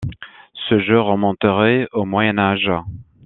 Ce 0.67 0.79
jeu 0.79 0.99
remonterait 0.99 1.87
au 1.91 2.05
Moyen 2.05 2.39
Âge. 2.39 2.71